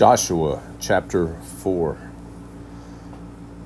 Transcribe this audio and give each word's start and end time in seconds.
Joshua 0.00 0.62
chapter 0.80 1.36
4. 1.58 1.98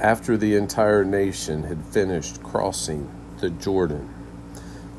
After 0.00 0.36
the 0.36 0.56
entire 0.56 1.04
nation 1.04 1.62
had 1.62 1.84
finished 1.84 2.42
crossing 2.42 3.08
the 3.38 3.50
Jordan, 3.50 4.12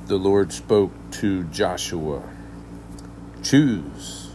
the 0.05 0.15
Lord 0.15 0.53
spoke 0.53 0.93
to 1.19 1.43
Joshua 1.43 2.23
Choose, 3.43 4.29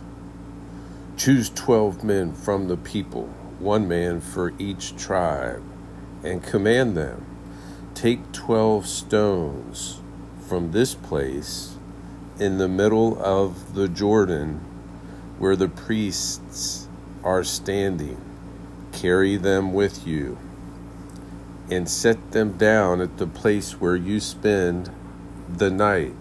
choose 1.16 1.48
12 1.48 2.04
men 2.04 2.34
from 2.34 2.68
the 2.68 2.76
people, 2.76 3.28
one 3.58 3.88
man 3.88 4.20
for 4.20 4.52
each 4.58 4.94
tribe, 4.94 5.62
and 6.22 6.42
command 6.42 6.98
them 6.98 7.24
Take 7.94 8.30
12 8.32 8.86
stones 8.86 10.02
from 10.46 10.72
this 10.72 10.92
place 10.92 11.76
in 12.38 12.58
the 12.58 12.68
middle 12.68 13.18
of 13.24 13.72
the 13.72 13.88
Jordan 13.88 14.60
where 15.38 15.56
the 15.56 15.68
priests 15.68 16.88
are 17.22 17.44
standing, 17.44 18.20
carry 18.92 19.36
them 19.36 19.72
with 19.72 20.06
you, 20.06 20.38
and 21.70 21.88
set 21.88 22.32
them 22.32 22.56
down 22.56 23.00
at 23.00 23.18
the 23.18 23.26
place 23.26 23.80
where 23.80 23.96
you 23.96 24.20
spend 24.20 24.90
the 25.48 25.70
night. 25.70 26.14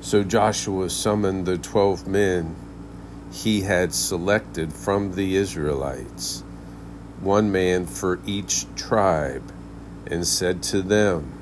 So 0.00 0.24
Joshua 0.24 0.90
summoned 0.90 1.46
the 1.46 1.58
twelve 1.58 2.06
men 2.06 2.56
he 3.32 3.60
had 3.60 3.94
selected 3.94 4.72
from 4.72 5.14
the 5.14 5.36
Israelites, 5.36 6.42
one 7.20 7.52
man 7.52 7.86
for 7.86 8.18
each 8.26 8.66
tribe, 8.74 9.52
and 10.06 10.26
said 10.26 10.62
to 10.64 10.82
them, 10.82 11.32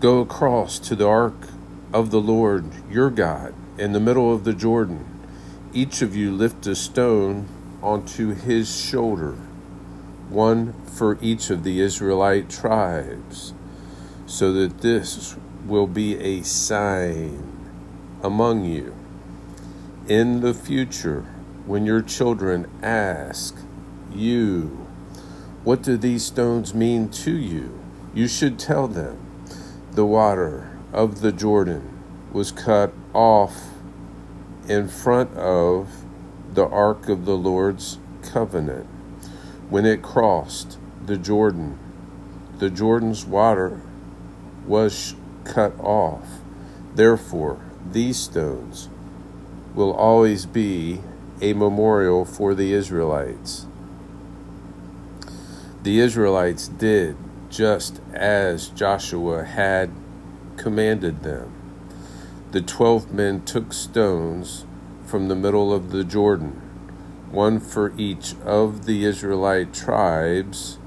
Go 0.00 0.20
across 0.20 0.80
to 0.80 0.96
the 0.96 1.06
ark 1.06 1.48
of 1.92 2.10
the 2.10 2.20
Lord 2.20 2.64
your 2.90 3.10
God 3.10 3.54
in 3.78 3.92
the 3.92 4.00
middle 4.00 4.34
of 4.34 4.42
the 4.42 4.52
Jordan 4.54 5.11
each 5.74 6.02
of 6.02 6.14
you 6.14 6.30
lift 6.30 6.66
a 6.66 6.74
stone 6.74 7.48
onto 7.82 8.34
his 8.34 8.78
shoulder, 8.78 9.32
one 10.28 10.74
for 10.84 11.18
each 11.22 11.48
of 11.48 11.64
the 11.64 11.80
Israelite 11.80 12.50
tribes, 12.50 13.54
so 14.26 14.52
that 14.52 14.82
this 14.82 15.36
will 15.66 15.86
be 15.86 16.18
a 16.18 16.42
sign 16.42 17.70
among 18.22 18.64
you. 18.64 18.94
In 20.08 20.40
the 20.40 20.52
future, 20.52 21.22
when 21.66 21.86
your 21.86 22.02
children 22.02 22.68
ask 22.82 23.56
you, 24.14 24.86
What 25.64 25.82
do 25.82 25.96
these 25.96 26.24
stones 26.24 26.74
mean 26.74 27.08
to 27.10 27.32
you? 27.32 27.78
you 28.12 28.28
should 28.28 28.58
tell 28.58 28.88
them, 28.88 29.16
The 29.92 30.04
water 30.04 30.78
of 30.92 31.20
the 31.20 31.32
Jordan 31.32 31.98
was 32.32 32.52
cut 32.52 32.92
off 33.14 33.71
in 34.68 34.88
front 34.88 35.34
of 35.36 35.88
the 36.54 36.66
ark 36.66 37.08
of 37.08 37.24
the 37.24 37.36
Lord's 37.36 37.98
covenant. 38.22 38.86
When 39.68 39.86
it 39.86 40.02
crossed 40.02 40.78
the 41.04 41.16
Jordan, 41.16 41.78
the 42.58 42.70
Jordan's 42.70 43.24
water 43.24 43.80
was 44.66 45.14
cut 45.44 45.78
off. 45.80 46.26
Therefore, 46.94 47.60
these 47.90 48.18
stones 48.18 48.88
will 49.74 49.92
always 49.92 50.46
be 50.46 51.00
a 51.40 51.54
memorial 51.54 52.24
for 52.24 52.54
the 52.54 52.72
Israelites. 52.72 53.66
The 55.82 55.98
Israelites 55.98 56.68
did 56.68 57.16
just 57.48 58.00
as 58.12 58.68
Joshua 58.68 59.44
had 59.44 59.90
commanded 60.56 61.22
them 61.22 61.61
the 62.52 62.60
twelve 62.60 63.10
men 63.14 63.42
took 63.46 63.72
stones 63.72 64.66
from 65.06 65.28
the 65.28 65.34
middle 65.34 65.72
of 65.72 65.90
the 65.90 66.04
Jordan, 66.04 66.60
one 67.30 67.58
for 67.58 67.94
each 67.96 68.34
of 68.44 68.84
the 68.84 69.06
Israelite 69.06 69.72
tribes, 69.72 70.78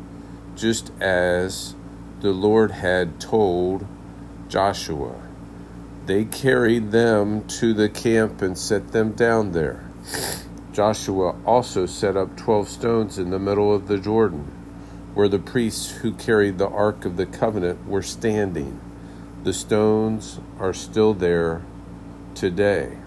just 0.56 0.92
as 1.02 1.74
the 2.22 2.32
Lord 2.32 2.70
had 2.70 3.20
told 3.20 3.88
Joshua. 4.48 5.16
They 6.06 6.26
carried 6.26 6.92
them 6.92 7.48
to 7.48 7.74
the 7.74 7.90
camp 7.90 8.44
and 8.44 8.56
set 8.56 8.92
them 8.92 9.14
down 9.14 9.54
there. 9.54 9.90
Joshua 10.72 11.36
also 11.48 11.88
set 11.88 12.16
up 12.16 12.38
twelve 12.38 12.70
stones 12.70 13.18
in 13.18 13.32
the 13.32 13.40
middle 13.40 13.74
of 13.74 13.88
the 13.88 13.98
Jordan, 13.98 14.52
where 15.16 15.28
the 15.28 15.40
priests 15.40 15.90
who 15.90 16.14
carried 16.14 16.60
the 16.60 16.70
Ark 16.70 17.06
of 17.06 17.18
the 17.18 17.26
Covenant 17.26 17.88
were 17.88 18.04
standing. 18.04 18.80
The 19.46 19.54
stones 19.54 20.40
are 20.60 20.74
still 20.74 21.14
there 21.14 21.62
today. 22.34 22.98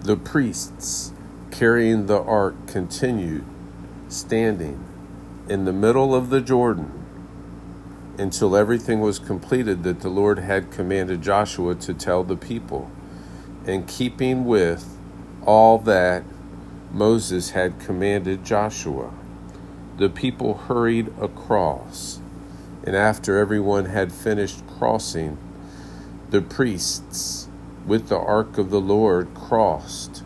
The 0.00 0.16
priests 0.16 1.12
carrying 1.50 2.06
the 2.06 2.22
ark 2.22 2.54
continued 2.66 3.44
standing 4.08 4.82
in 5.46 5.66
the 5.66 5.74
middle 5.74 6.14
of 6.14 6.30
the 6.30 6.40
Jordan 6.40 6.90
until 8.16 8.56
everything 8.56 9.00
was 9.00 9.18
completed 9.18 9.82
that 9.82 10.00
the 10.00 10.08
Lord 10.08 10.38
had 10.38 10.70
commanded 10.70 11.20
Joshua 11.20 11.74
to 11.74 11.92
tell 11.92 12.24
the 12.24 12.34
people, 12.34 12.90
in 13.66 13.84
keeping 13.84 14.46
with 14.46 14.96
all 15.44 15.76
that 15.80 16.24
Moses 16.90 17.50
had 17.50 17.78
commanded 17.78 18.42
Joshua. 18.42 19.12
The 19.98 20.08
people 20.08 20.54
hurried 20.54 21.12
across 21.20 22.20
and 22.86 22.94
after 22.94 23.38
everyone 23.38 23.86
had 23.86 24.12
finished 24.12 24.62
crossing, 24.78 25.38
the 26.30 26.42
priests 26.42 27.48
with 27.86 28.08
the 28.08 28.18
ark 28.18 28.58
of 28.58 28.70
the 28.70 28.80
Lord 28.80 29.32
crossed 29.34 30.22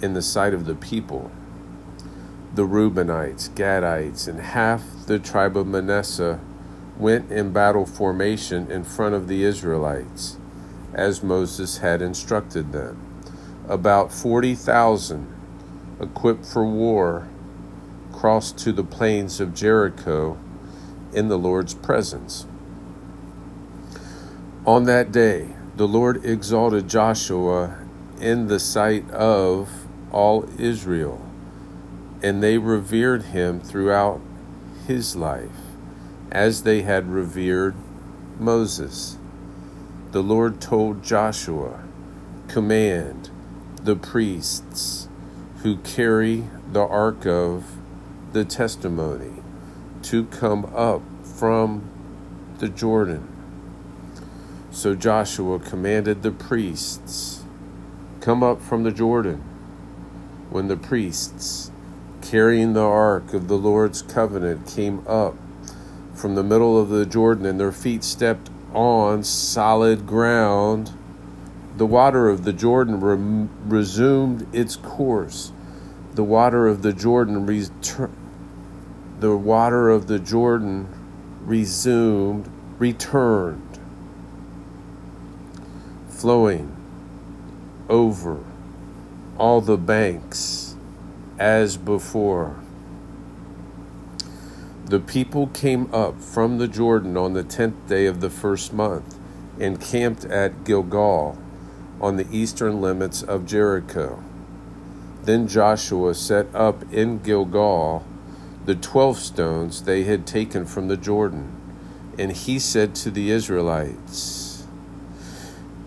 in 0.00 0.14
the 0.14 0.22
sight 0.22 0.54
of 0.54 0.64
the 0.64 0.74
people. 0.74 1.30
The 2.54 2.66
Reubenites, 2.66 3.50
Gadites, 3.50 4.26
and 4.26 4.40
half 4.40 4.82
the 5.06 5.18
tribe 5.18 5.56
of 5.56 5.66
Manasseh 5.66 6.40
went 6.98 7.30
in 7.30 7.52
battle 7.52 7.86
formation 7.86 8.70
in 8.70 8.82
front 8.82 9.14
of 9.14 9.28
the 9.28 9.44
Israelites, 9.44 10.38
as 10.94 11.22
Moses 11.22 11.78
had 11.78 12.00
instructed 12.00 12.72
them. 12.72 12.98
About 13.68 14.12
40,000, 14.12 15.26
equipped 16.00 16.46
for 16.46 16.64
war, 16.64 17.28
crossed 18.12 18.58
to 18.58 18.72
the 18.72 18.82
plains 18.82 19.40
of 19.40 19.54
Jericho 19.54 20.38
in 21.12 21.28
the 21.28 21.38
Lord's 21.38 21.74
presence. 21.74 22.46
On 24.66 24.84
that 24.84 25.10
day, 25.10 25.48
the 25.76 25.88
Lord 25.88 26.24
exalted 26.24 26.88
Joshua 26.88 27.78
in 28.20 28.48
the 28.48 28.60
sight 28.60 29.10
of 29.10 29.86
all 30.12 30.48
Israel, 30.58 31.26
and 32.22 32.42
they 32.42 32.58
revered 32.58 33.24
him 33.24 33.60
throughout 33.60 34.20
his 34.86 35.16
life, 35.16 35.48
as 36.30 36.62
they 36.62 36.82
had 36.82 37.10
revered 37.10 37.74
Moses. 38.38 39.16
The 40.12 40.22
Lord 40.22 40.60
told 40.60 41.02
Joshua, 41.02 41.82
Command 42.48 43.30
the 43.82 43.96
priests 43.96 45.08
who 45.62 45.76
carry 45.78 46.44
the 46.70 46.86
ark 46.86 47.26
of 47.26 47.64
the 48.32 48.44
testimony 48.44 49.42
to 50.02 50.24
come 50.26 50.64
up 50.74 51.02
from 51.22 51.88
the 52.58 52.68
Jordan. 52.68 53.26
So 54.70 54.94
Joshua 54.94 55.58
commanded 55.58 56.22
the 56.22 56.30
priests, 56.30 57.44
Come 58.20 58.42
up 58.42 58.60
from 58.60 58.82
the 58.82 58.92
Jordan. 58.92 59.42
When 60.50 60.68
the 60.68 60.76
priests, 60.76 61.70
carrying 62.20 62.74
the 62.74 62.84
ark 62.84 63.32
of 63.32 63.48
the 63.48 63.56
Lord's 63.56 64.02
covenant, 64.02 64.66
came 64.66 65.06
up 65.06 65.36
from 66.14 66.34
the 66.34 66.42
middle 66.42 66.78
of 66.78 66.90
the 66.90 67.06
Jordan 67.06 67.46
and 67.46 67.58
their 67.58 67.72
feet 67.72 68.04
stepped 68.04 68.50
on 68.74 69.24
solid 69.24 70.06
ground, 70.06 70.92
the 71.76 71.86
water 71.86 72.28
of 72.28 72.44
the 72.44 72.52
Jordan 72.52 73.00
re- 73.00 73.48
resumed 73.66 74.46
its 74.54 74.76
course. 74.76 75.52
The 76.14 76.24
water 76.24 76.66
of 76.66 76.82
the 76.82 76.92
Jordan 76.92 77.46
returned 77.46 78.14
the 79.20 79.36
water 79.36 79.90
of 79.90 80.06
the 80.06 80.18
Jordan 80.18 80.88
resumed, 81.44 82.50
returned, 82.78 83.78
flowing 86.08 86.74
over 87.90 88.42
all 89.36 89.60
the 89.60 89.76
banks 89.76 90.74
as 91.38 91.76
before. 91.76 92.56
The 94.86 95.00
people 95.00 95.48
came 95.48 95.92
up 95.92 96.20
from 96.20 96.56
the 96.56 96.66
Jordan 96.66 97.18
on 97.18 97.34
the 97.34 97.44
tenth 97.44 97.88
day 97.88 98.06
of 98.06 98.20
the 98.20 98.30
first 98.30 98.72
month 98.72 99.16
and 99.58 99.78
camped 99.78 100.24
at 100.24 100.64
Gilgal 100.64 101.36
on 102.00 102.16
the 102.16 102.26
eastern 102.34 102.80
limits 102.80 103.22
of 103.22 103.44
Jericho. 103.46 104.24
Then 105.24 105.46
Joshua 105.46 106.14
set 106.14 106.46
up 106.54 106.90
in 106.90 107.18
Gilgal 107.18 108.06
the 108.70 108.76
twelve 108.76 109.18
stones 109.18 109.82
they 109.82 110.04
had 110.04 110.24
taken 110.24 110.64
from 110.64 110.86
the 110.86 110.96
Jordan. 110.96 111.50
And 112.16 112.30
he 112.30 112.60
said 112.60 112.94
to 112.96 113.10
the 113.10 113.32
Israelites, 113.32 114.64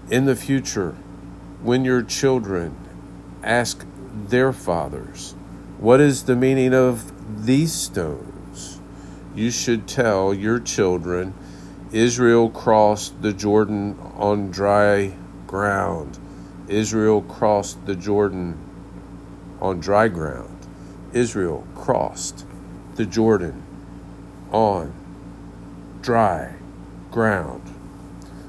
In 0.10 0.26
the 0.26 0.36
future, 0.36 0.92
when 1.62 1.86
your 1.86 2.04
children 2.04 2.76
ask 3.42 3.86
their 4.28 4.52
fathers, 4.52 5.34
What 5.80 6.02
is 6.02 6.24
the 6.24 6.36
meaning 6.36 6.74
of 6.74 7.46
these 7.46 7.72
stones? 7.72 8.82
You 9.34 9.50
should 9.50 9.88
tell 9.88 10.34
your 10.34 10.60
children, 10.60 11.34
Israel 11.94 12.50
crossed 12.50 13.22
the 13.22 13.32
Jordan 13.32 13.98
on 14.18 14.52
dry 14.52 15.14
ground. 15.48 16.20
Israel 16.68 17.22
crossed 17.22 17.86
the 17.86 17.96
Jordan 17.96 18.58
on 19.62 19.80
dry 19.80 20.10
ground. 20.10 20.68
Israel 21.14 21.66
crossed 21.76 22.46
the 22.96 23.06
Jordan 23.06 23.64
on 24.52 24.94
dry 26.02 26.56
ground. 27.12 27.62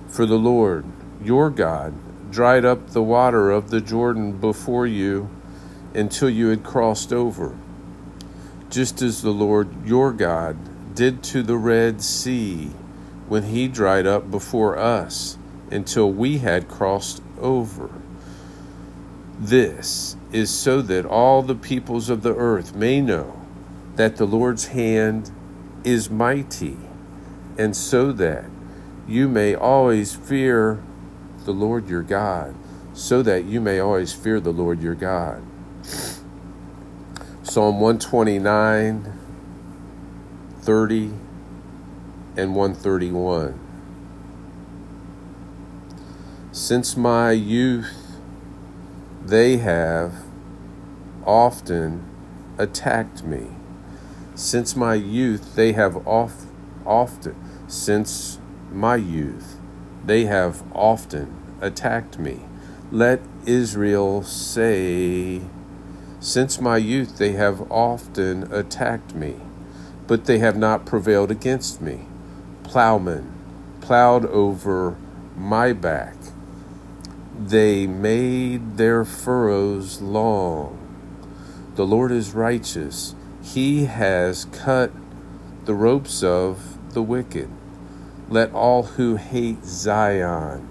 For 0.09 0.27
the 0.27 0.39
Lord 0.39 0.85
your 1.23 1.51
God 1.51 1.95
dried 2.31 2.65
up 2.65 2.91
the 2.91 3.03
water 3.03 3.51
of 3.51 3.71
the 3.71 3.81
Jordan 3.81 4.33
before 4.33 4.87
you 4.87 5.31
until 5.95 6.29
you 6.29 6.49
had 6.49 6.65
crossed 6.65 7.13
over, 7.13 7.57
just 8.69 9.01
as 9.01 9.23
the 9.23 9.31
Lord 9.31 9.87
your 9.87 10.13
God 10.13 10.57
did 10.95 11.23
to 11.25 11.43
the 11.43 11.57
Red 11.57 12.03
Sea 12.03 12.71
when 13.29 13.45
he 13.45 13.69
dried 13.69 14.07
up 14.07 14.31
before 14.31 14.77
us 14.79 15.39
until 15.71 16.11
we 16.11 16.39
had 16.39 16.69
crossed 16.69 17.23
over. 17.41 17.91
This 19.39 20.17
is 20.33 20.51
so 20.51 20.83
that 20.83 21.07
all 21.07 21.43
the 21.43 21.55
peoples 21.55 22.11
of 22.11 22.23
the 22.23 22.35
earth 22.35 22.75
may 22.75 23.01
know 23.01 23.44
that 23.97 24.17
the 24.17 24.27
Lord's 24.27 24.67
hand 24.69 25.31
is 25.85 26.11
mighty, 26.11 26.77
and 27.57 27.77
so 27.77 28.13
that 28.13 28.45
you 29.07 29.29
may 29.29 29.55
always 29.55 30.15
fear 30.15 30.83
the 31.45 31.53
Lord 31.53 31.89
your 31.89 32.03
God, 32.03 32.55
so 32.93 33.23
that 33.23 33.45
you 33.45 33.61
may 33.61 33.79
always 33.79 34.13
fear 34.13 34.41
the 34.41 34.53
Lord 34.53 34.83
your 34.83 34.95
God. 34.95 35.43
Psalm 37.43 37.81
129, 37.81 39.13
30, 40.61 41.11
and 42.37 42.57
131. 42.57 43.61
Since 46.51 46.97
my 46.97 47.33
youth, 47.33 48.19
they 49.25 49.59
have 49.59 50.25
often 51.27 52.03
attacked 52.59 53.25
me. 53.25 53.49
Since 54.37 54.75
my 54.75 54.95
youth, 54.95 55.55
they 55.55 55.73
have 55.73 56.07
oft, 56.09 56.47
often, 56.85 57.37
since 57.69 58.41
my 58.73 58.97
youth, 58.97 59.61
they 60.05 60.25
have 60.25 60.65
often 60.75 61.33
attacked 61.61 62.19
me. 62.19 62.41
Let 62.91 63.21
Israel 63.47 64.25
say, 64.25 65.41
Since 66.19 66.61
my 66.61 66.79
youth 66.79 67.19
they 67.19 67.33
have 67.33 67.71
often 67.71 68.53
attacked 68.53 69.15
me, 69.15 69.37
but 70.09 70.25
they 70.25 70.39
have 70.41 70.57
not 70.57 70.85
prevailed 70.85 71.31
against 71.31 71.81
me. 71.81 72.07
Plowmen 72.65 73.31
plowed 73.81 74.27
over 74.27 74.97
my 75.37 75.73
back. 75.73 76.17
They 77.39 77.87
made 77.87 78.79
their 78.79 79.05
furrows 79.05 80.01
long. 80.01 80.79
The 81.77 81.87
Lord 81.87 82.11
is 82.11 82.35
righteous. 82.35 83.15
He 83.45 83.85
has 83.85 84.47
cut 84.47 84.91
the 85.67 85.75
ropes 85.75 86.23
of 86.23 86.79
the 86.95 87.03
wicked. 87.03 87.51
Let 88.29 88.53
all 88.53 88.83
who 88.83 89.17
hate 89.17 89.65
Zion 89.65 90.67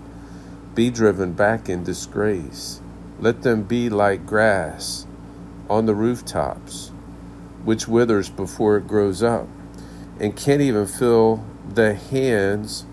be 0.74 0.90
driven 0.90 1.34
back 1.34 1.70
in 1.70 1.84
disgrace. 1.84 2.82
Let 3.20 3.44
them 3.44 3.62
be 3.62 3.90
like 3.90 4.26
grass 4.26 5.06
on 5.70 5.86
the 5.86 5.94
rooftops, 5.94 6.92
which 7.64 7.88
withers 7.88 8.30
before 8.30 8.78
it 8.78 8.88
grows 8.88 9.22
up, 9.22 9.48
and 10.20 10.36
can't 10.36 10.62
even 10.62 10.88
feel 10.88 11.46
the 11.70 11.94
hands 11.94 12.86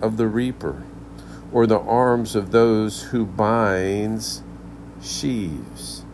of 0.00 0.16
the 0.16 0.28
reaper, 0.28 0.84
or 1.52 1.66
the 1.66 1.80
arms 1.80 2.36
of 2.36 2.52
those 2.52 3.02
who 3.02 3.26
binds 3.26 4.42
sheaves. 5.02 6.04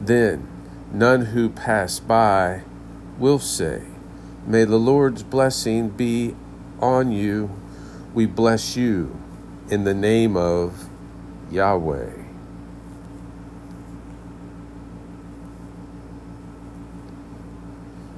Then 0.00 0.48
none 0.96 1.26
who 1.26 1.50
pass 1.50 2.00
by 2.00 2.62
will 3.18 3.38
say, 3.38 3.82
May 4.46 4.64
the 4.64 4.78
Lord's 4.78 5.22
blessing 5.22 5.90
be 5.90 6.34
on 6.80 7.12
you. 7.12 7.50
We 8.14 8.24
bless 8.24 8.76
you 8.76 9.14
in 9.68 9.84
the 9.84 9.92
name 9.92 10.36
of 10.36 10.88
Yahweh. 11.50 12.12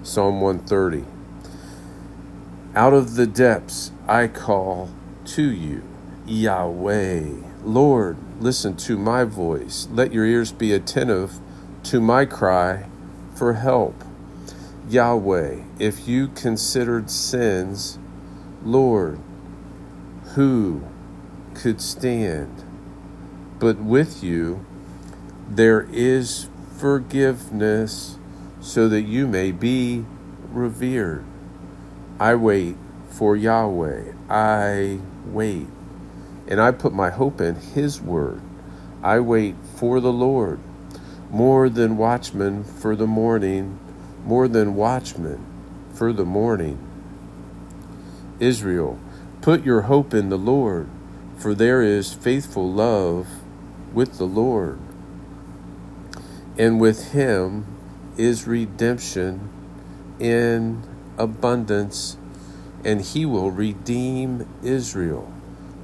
Psalm 0.02 0.40
130. 0.40 1.04
Out 2.76 2.92
of 2.92 3.16
the 3.16 3.26
depths 3.26 3.90
I 4.06 4.28
call 4.28 4.90
to 5.24 5.50
you, 5.50 5.82
Yahweh. 6.26 7.24
Lord, 7.64 8.16
listen 8.40 8.76
to 8.76 8.96
my 8.96 9.24
voice. 9.24 9.88
Let 9.90 10.12
your 10.12 10.24
ears 10.24 10.52
be 10.52 10.72
attentive 10.72 11.40
to 11.84 12.00
my 12.00 12.24
cry 12.24 12.86
for 13.34 13.54
help. 13.54 14.04
Yahweh, 14.88 15.62
if 15.78 16.08
you 16.08 16.28
considered 16.28 17.10
sins, 17.10 17.98
Lord, 18.64 19.18
who 20.34 20.82
could 21.54 21.80
stand? 21.80 22.64
But 23.58 23.78
with 23.78 24.22
you 24.22 24.64
there 25.48 25.88
is 25.90 26.48
forgiveness 26.76 28.18
so 28.60 28.88
that 28.88 29.02
you 29.02 29.26
may 29.26 29.50
be 29.52 30.04
revered. 30.50 31.24
I 32.20 32.34
wait 32.34 32.76
for 33.08 33.36
Yahweh. 33.36 34.12
I 34.28 35.00
wait. 35.26 35.68
And 36.46 36.60
I 36.60 36.70
put 36.72 36.92
my 36.92 37.10
hope 37.10 37.40
in 37.40 37.54
His 37.54 38.00
word. 38.00 38.40
I 39.02 39.20
wait 39.20 39.54
for 39.76 40.00
the 40.00 40.12
Lord 40.12 40.60
more 41.30 41.68
than 41.68 41.96
watchmen 41.96 42.64
for 42.64 42.96
the 42.96 43.06
morning 43.06 43.78
more 44.28 44.46
than 44.46 44.74
watchmen 44.74 45.42
for 45.94 46.12
the 46.12 46.24
morning. 46.24 46.78
Israel, 48.38 48.98
put 49.40 49.64
your 49.64 49.82
hope 49.82 50.12
in 50.12 50.28
the 50.28 50.38
Lord, 50.38 50.86
for 51.38 51.54
there 51.54 51.82
is 51.82 52.12
faithful 52.12 52.70
love 52.70 53.26
with 53.94 54.18
the 54.18 54.26
Lord. 54.26 54.78
And 56.58 56.78
with 56.78 57.12
him 57.12 57.66
is 58.18 58.46
redemption 58.46 59.48
in 60.20 60.82
abundance, 61.16 62.18
and 62.84 63.00
he 63.00 63.24
will 63.24 63.50
redeem 63.50 64.46
Israel 64.62 65.32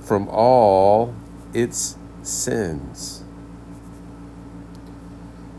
from 0.00 0.28
all 0.28 1.14
its 1.54 1.96
sins. 2.22 3.23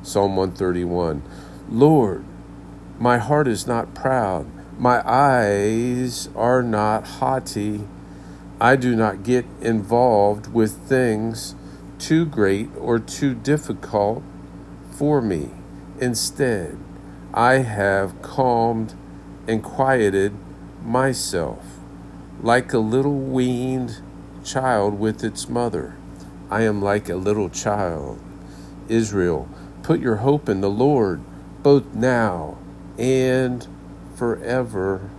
Psalm 0.05 0.35
131 0.35 1.23
Lord, 1.67 2.23
my 2.99 3.17
heart 3.17 3.47
is 3.47 3.65
not 3.65 3.95
proud. 3.95 4.45
My 4.77 5.01
eyes 5.03 6.29
are 6.35 6.61
not 6.61 7.07
haughty. 7.07 7.87
I 8.61 8.75
do 8.75 8.95
not 8.95 9.23
get 9.23 9.45
involved 9.61 10.53
with 10.53 10.87
things 10.87 11.55
too 11.97 12.23
great 12.23 12.69
or 12.77 12.99
too 12.99 13.33
difficult 13.33 14.21
for 14.91 15.23
me. 15.23 15.49
Instead, 15.99 16.77
I 17.33 17.55
have 17.55 18.21
calmed 18.21 18.93
and 19.47 19.63
quieted 19.63 20.33
myself 20.83 21.65
like 22.43 22.73
a 22.73 22.79
little 22.79 23.17
weaned 23.17 24.01
child 24.43 24.99
with 24.99 25.23
its 25.23 25.49
mother. 25.49 25.97
I 26.51 26.61
am 26.61 26.79
like 26.79 27.09
a 27.09 27.15
little 27.15 27.49
child. 27.49 28.21
Israel, 28.87 29.49
put 29.85 29.99
your 29.99 30.15
hope 30.15 30.49
in 30.49 30.61
the 30.61 30.69
Lord, 30.69 31.21
both 31.61 31.93
now 31.93 32.57
and 32.97 33.67
forever. 34.15 35.11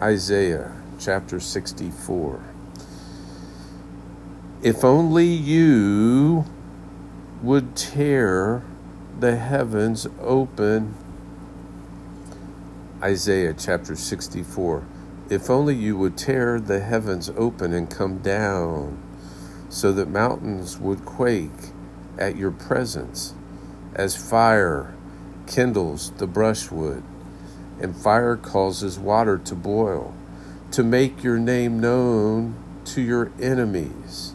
Isaiah 0.00 0.76
chapter 0.96 1.40
64. 1.40 2.40
If 4.62 4.84
only 4.84 5.26
you 5.26 6.44
would 7.42 7.74
tear 7.74 8.62
the 9.18 9.34
heavens 9.34 10.06
open. 10.20 10.94
Isaiah 13.02 13.54
chapter 13.58 13.96
64. 13.96 14.86
If 15.28 15.50
only 15.50 15.74
you 15.74 15.96
would 15.96 16.16
tear 16.16 16.60
the 16.60 16.78
heavens 16.78 17.28
open 17.30 17.72
and 17.72 17.90
come 17.90 18.18
down, 18.18 19.02
so 19.68 19.90
that 19.90 20.08
mountains 20.08 20.78
would 20.78 21.04
quake 21.04 21.72
at 22.18 22.36
your 22.36 22.50
presence, 22.50 23.34
as 23.94 24.16
fire 24.16 24.94
kindles 25.46 26.12
the 26.18 26.26
brushwood, 26.26 27.02
and 27.80 27.96
fire 27.96 28.36
causes 28.36 28.98
water 28.98 29.38
to 29.38 29.54
boil, 29.54 30.14
to 30.72 30.82
make 30.82 31.22
your 31.22 31.38
name 31.38 31.80
known 31.80 32.54
to 32.84 33.00
your 33.00 33.32
enemies. 33.40 34.34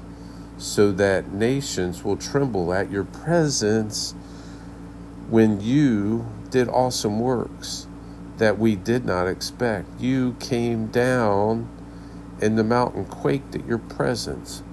so 0.58 0.92
that 0.94 1.34
nations 1.34 2.04
will 2.04 2.16
tremble 2.16 2.74
at 2.74 2.90
your 2.90 3.04
presence 3.04 4.13
when 5.30 5.60
you 5.60 6.25
did 6.50 6.68
awesome 6.70 7.20
works 7.20 7.88
that 8.38 8.58
we 8.58 8.75
did 8.75 9.06
not 9.06 9.28
expect. 9.28 9.88
You 10.00 10.36
came 10.40 10.88
down, 10.88 11.70
and 12.42 12.58
the 12.58 12.63
mountain 12.63 13.06
quaked 13.06 13.56
at 13.56 13.66
your 13.66 13.78
presence. 13.78 14.63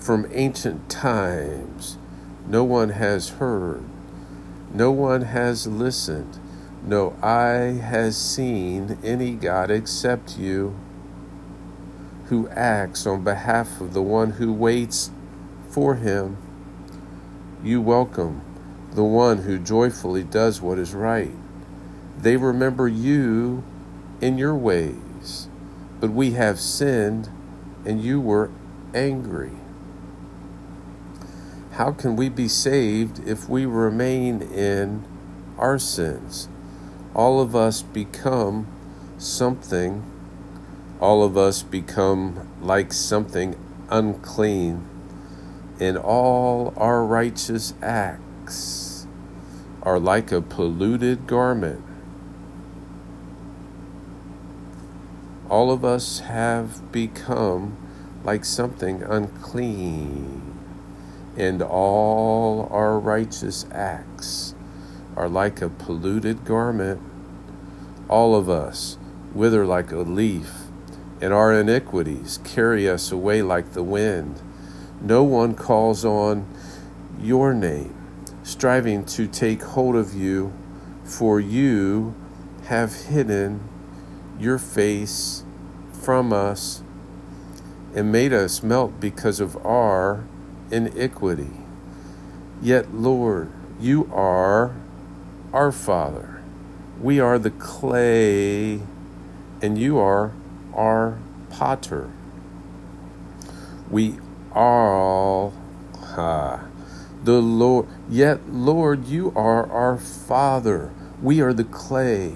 From 0.00 0.26
ancient 0.32 0.88
times, 0.88 1.98
no 2.48 2.64
one 2.64 2.88
has 2.88 3.28
heard, 3.28 3.84
no 4.72 4.90
one 4.90 5.20
has 5.20 5.66
listened, 5.66 6.40
no 6.82 7.14
eye 7.22 7.78
has 7.82 8.16
seen 8.16 8.96
any 9.04 9.32
God 9.32 9.70
except 9.70 10.38
you, 10.38 10.74
who 12.28 12.48
acts 12.48 13.06
on 13.06 13.24
behalf 13.24 13.78
of 13.78 13.92
the 13.92 14.00
one 14.00 14.30
who 14.32 14.54
waits 14.54 15.10
for 15.68 15.96
him. 15.96 16.38
You 17.62 17.82
welcome 17.82 18.40
the 18.92 19.04
one 19.04 19.42
who 19.42 19.58
joyfully 19.58 20.24
does 20.24 20.62
what 20.62 20.78
is 20.78 20.94
right. 20.94 21.34
They 22.18 22.38
remember 22.38 22.88
you 22.88 23.62
in 24.22 24.38
your 24.38 24.54
ways, 24.54 25.48
but 26.00 26.10
we 26.10 26.30
have 26.30 26.58
sinned 26.58 27.28
and 27.84 28.02
you 28.02 28.18
were 28.18 28.50
angry. 28.94 29.52
How 31.80 31.92
can 31.92 32.14
we 32.14 32.28
be 32.28 32.46
saved 32.46 33.26
if 33.26 33.48
we 33.48 33.64
remain 33.64 34.42
in 34.42 35.02
our 35.56 35.78
sins? 35.78 36.46
All 37.14 37.40
of 37.40 37.56
us 37.56 37.80
become 37.80 38.66
something, 39.16 40.04
all 41.00 41.24
of 41.24 41.38
us 41.38 41.62
become 41.62 42.46
like 42.60 42.92
something 42.92 43.56
unclean 43.88 44.86
in 45.78 45.96
all 45.96 46.74
our 46.76 47.02
righteous 47.02 47.72
acts 47.80 49.06
are 49.82 49.98
like 49.98 50.30
a 50.32 50.42
polluted 50.42 51.26
garment. 51.26 51.82
All 55.48 55.72
of 55.72 55.82
us 55.82 56.18
have 56.18 56.92
become 56.92 57.78
like 58.22 58.44
something 58.44 59.02
unclean 59.02 60.49
and 61.36 61.62
all 61.62 62.68
our 62.70 62.98
righteous 62.98 63.66
acts 63.72 64.54
are 65.16 65.28
like 65.28 65.60
a 65.60 65.68
polluted 65.68 66.44
garment. 66.44 67.00
All 68.08 68.34
of 68.34 68.48
us 68.48 68.98
wither 69.34 69.64
like 69.64 69.92
a 69.92 69.98
leaf, 69.98 70.50
and 71.20 71.32
our 71.32 71.52
iniquities 71.52 72.38
carry 72.44 72.88
us 72.88 73.12
away 73.12 73.42
like 73.42 73.72
the 73.72 73.82
wind. 73.82 74.42
No 75.00 75.22
one 75.22 75.54
calls 75.54 76.04
on 76.04 76.46
your 77.20 77.54
name, 77.54 77.94
striving 78.42 79.04
to 79.04 79.26
take 79.26 79.62
hold 79.62 79.96
of 79.96 80.14
you, 80.14 80.52
for 81.04 81.40
you 81.40 82.14
have 82.64 83.06
hidden 83.06 83.68
your 84.38 84.58
face 84.58 85.44
from 85.92 86.32
us 86.32 86.82
and 87.94 88.10
made 88.10 88.32
us 88.32 88.62
melt 88.62 89.00
because 89.00 89.40
of 89.40 89.56
our 89.66 90.24
iniquity. 90.70 91.50
Yet, 92.62 92.94
Lord, 92.94 93.50
you 93.80 94.10
are 94.12 94.74
our 95.52 95.72
Father. 95.72 96.42
We 97.00 97.20
are 97.20 97.38
the 97.38 97.50
clay, 97.52 98.80
and 99.62 99.78
you 99.78 99.98
are 99.98 100.32
our 100.74 101.18
potter. 101.50 102.10
We 103.90 104.16
all 104.52 105.54
ah, 106.16 106.64
the 107.24 107.40
Lord. 107.42 107.86
Yet, 108.08 108.48
Lord, 108.50 109.06
you 109.06 109.32
are 109.36 109.70
our 109.70 109.98
Father. 109.98 110.92
We 111.22 111.40
are 111.40 111.52
the 111.54 111.64
clay, 111.64 112.34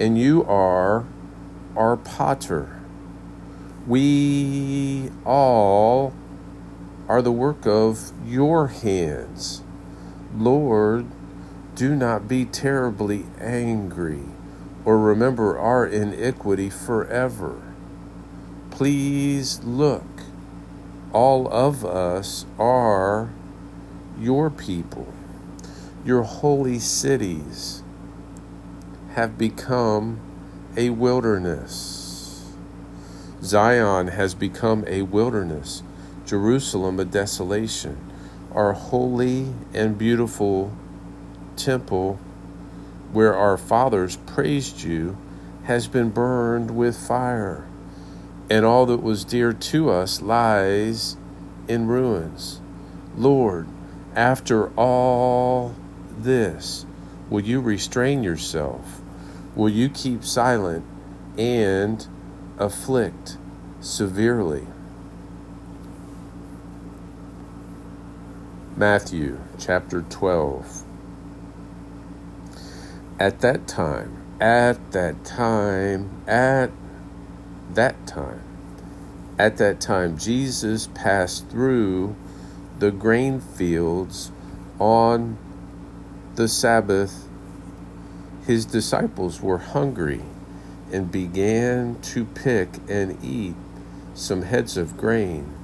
and 0.00 0.18
you 0.18 0.44
are 0.44 1.04
our 1.76 1.96
potter. 1.96 2.80
We 3.86 5.10
all 5.26 6.14
are 7.08 7.22
the 7.22 7.32
work 7.32 7.66
of 7.66 8.12
your 8.26 8.68
hands. 8.68 9.62
Lord, 10.36 11.06
do 11.74 11.94
not 11.94 12.26
be 12.26 12.44
terribly 12.44 13.26
angry 13.40 14.22
or 14.84 14.98
remember 14.98 15.58
our 15.58 15.86
iniquity 15.86 16.70
forever. 16.70 17.60
Please 18.70 19.62
look, 19.62 20.04
all 21.12 21.48
of 21.48 21.84
us 21.84 22.46
are 22.58 23.30
your 24.18 24.50
people. 24.50 25.12
Your 26.04 26.22
holy 26.22 26.78
cities 26.78 27.82
have 29.14 29.36
become 29.38 30.20
a 30.76 30.90
wilderness. 30.90 32.52
Zion 33.42 34.08
has 34.08 34.34
become 34.34 34.84
a 34.86 35.02
wilderness 35.02 35.82
Jerusalem 36.26 36.98
a 36.98 37.04
desolation. 37.04 37.96
Our 38.52 38.72
holy 38.72 39.52
and 39.72 39.96
beautiful 39.96 40.72
temple, 41.56 42.18
where 43.12 43.34
our 43.34 43.56
fathers 43.56 44.16
praised 44.26 44.82
you, 44.82 45.16
has 45.64 45.86
been 45.86 46.10
burned 46.10 46.76
with 46.76 46.96
fire, 46.96 47.66
and 48.50 48.64
all 48.64 48.86
that 48.86 49.02
was 49.02 49.24
dear 49.24 49.52
to 49.52 49.90
us 49.90 50.20
lies 50.20 51.16
in 51.68 51.86
ruins. 51.86 52.60
Lord, 53.16 53.68
after 54.14 54.68
all 54.70 55.74
this, 56.18 56.86
will 57.30 57.42
you 57.42 57.60
restrain 57.60 58.22
yourself? 58.22 59.00
Will 59.54 59.68
you 59.68 59.88
keep 59.88 60.24
silent 60.24 60.84
and 61.38 62.06
afflict 62.58 63.38
severely? 63.80 64.66
Matthew 68.78 69.40
chapter 69.58 70.02
12. 70.02 70.82
At 73.18 73.40
that 73.40 73.66
time, 73.66 74.22
at 74.38 74.92
that 74.92 75.24
time, 75.24 76.10
at 76.26 76.70
that 77.72 78.06
time, 78.06 78.42
at 79.38 79.56
that 79.56 79.80
time, 79.80 80.18
Jesus 80.18 80.88
passed 80.88 81.48
through 81.48 82.16
the 82.78 82.90
grain 82.90 83.40
fields 83.40 84.30
on 84.78 85.38
the 86.34 86.46
Sabbath. 86.46 87.26
His 88.46 88.66
disciples 88.66 89.40
were 89.40 89.56
hungry 89.56 90.20
and 90.92 91.10
began 91.10 91.98
to 92.02 92.26
pick 92.26 92.68
and 92.90 93.16
eat 93.24 93.54
some 94.12 94.42
heads 94.42 94.76
of 94.76 94.98
grain. 94.98 95.55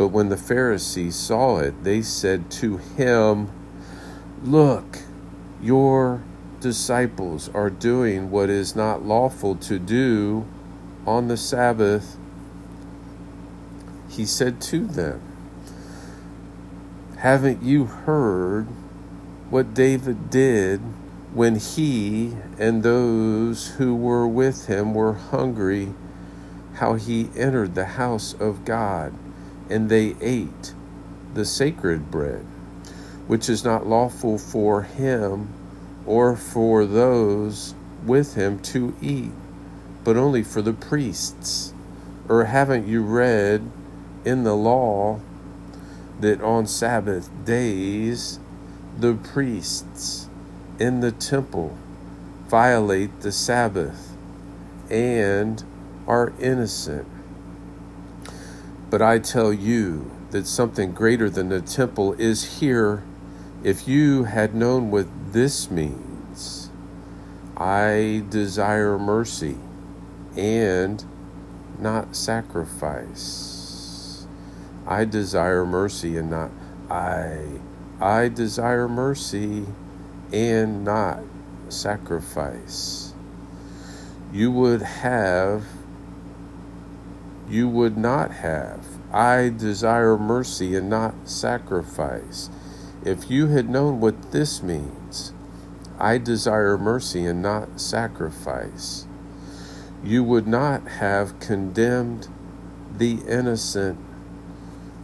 But 0.00 0.12
when 0.12 0.30
the 0.30 0.38
Pharisees 0.38 1.14
saw 1.14 1.58
it, 1.58 1.84
they 1.84 2.00
said 2.00 2.50
to 2.52 2.78
him, 2.78 3.50
Look, 4.42 5.00
your 5.60 6.22
disciples 6.58 7.50
are 7.52 7.68
doing 7.68 8.30
what 8.30 8.48
is 8.48 8.74
not 8.74 9.04
lawful 9.04 9.56
to 9.56 9.78
do 9.78 10.46
on 11.06 11.28
the 11.28 11.36
Sabbath. 11.36 12.16
He 14.08 14.24
said 14.24 14.62
to 14.62 14.86
them, 14.86 15.20
Haven't 17.18 17.62
you 17.62 17.84
heard 17.84 18.68
what 19.50 19.74
David 19.74 20.30
did 20.30 20.80
when 21.34 21.56
he 21.56 22.38
and 22.58 22.82
those 22.82 23.72
who 23.72 23.94
were 23.94 24.26
with 24.26 24.64
him 24.64 24.94
were 24.94 25.12
hungry? 25.12 25.92
How 26.76 26.94
he 26.94 27.28
entered 27.36 27.74
the 27.74 27.84
house 27.84 28.32
of 28.32 28.64
God 28.64 29.12
and 29.70 29.88
they 29.88 30.16
ate 30.20 30.74
the 31.34 31.44
sacred 31.44 32.10
bread, 32.10 32.44
which 33.26 33.48
is 33.48 33.64
not 33.64 33.86
lawful 33.86 34.36
for 34.36 34.82
him 34.82 35.48
or 36.04 36.36
for 36.36 36.84
those 36.84 37.74
with 38.04 38.34
him 38.34 38.58
to 38.58 38.94
eat, 39.00 39.32
but 40.02 40.16
only 40.16 40.42
for 40.42 40.60
the 40.60 40.72
priests. 40.72 41.72
Or 42.28 42.44
haven't 42.44 42.86
you 42.86 43.02
read 43.02 43.70
in 44.24 44.44
the 44.44 44.54
law 44.54 45.20
that 46.20 46.40
on 46.42 46.66
Sabbath 46.66 47.30
days 47.44 48.38
the 48.98 49.14
priests 49.14 50.28
in 50.78 51.00
the 51.00 51.12
temple 51.12 51.76
violate 52.48 53.20
the 53.20 53.32
Sabbath 53.32 54.16
and 54.90 55.62
are 56.06 56.32
innocent? 56.40 57.06
But 58.90 59.00
I 59.00 59.20
tell 59.20 59.52
you 59.52 60.10
that 60.32 60.48
something 60.48 60.92
greater 60.92 61.30
than 61.30 61.48
the 61.48 61.60
temple 61.60 62.14
is 62.14 62.58
here. 62.58 63.04
If 63.62 63.86
you 63.86 64.24
had 64.24 64.54
known 64.54 64.90
what 64.90 65.06
this 65.32 65.70
means, 65.70 66.70
I 67.56 68.24
desire 68.28 68.98
mercy 68.98 69.56
and 70.36 71.04
not 71.78 72.16
sacrifice. 72.16 74.26
I 74.86 75.04
desire 75.04 75.64
mercy 75.64 76.16
and 76.16 76.30
not 76.30 76.50
I 76.90 77.60
I 78.00 78.28
desire 78.28 78.88
mercy 78.88 79.66
and 80.32 80.84
not 80.84 81.20
sacrifice. 81.68 83.14
You 84.32 84.50
would 84.50 84.82
have 84.82 85.64
you 87.50 87.68
would 87.68 87.96
not 87.96 88.30
have. 88.30 88.86
I 89.12 89.48
desire 89.50 90.16
mercy 90.16 90.76
and 90.76 90.88
not 90.88 91.28
sacrifice. 91.28 92.48
If 93.04 93.30
you 93.30 93.48
had 93.48 93.68
known 93.68 94.00
what 94.00 94.32
this 94.32 94.62
means, 94.62 95.32
I 95.98 96.18
desire 96.18 96.78
mercy 96.78 97.26
and 97.26 97.42
not 97.42 97.80
sacrifice, 97.80 99.06
you 100.04 100.22
would 100.22 100.46
not 100.46 100.86
have 100.86 101.40
condemned 101.40 102.28
the 102.96 103.18
innocent 103.26 103.98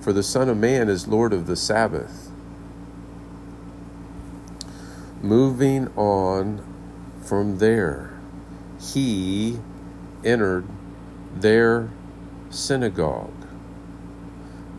for 0.07 0.13
the 0.13 0.23
Son 0.23 0.49
of 0.49 0.57
Man 0.57 0.89
is 0.89 1.09
Lord 1.09 1.33
of 1.33 1.49
the 1.49 1.57
Sabbath. 1.57 2.31
Moving 5.21 5.89
on 5.97 6.63
from 7.25 7.59
there, 7.59 8.17
he 8.81 9.59
entered 10.25 10.65
their 11.35 11.91
synagogue. 12.57 13.47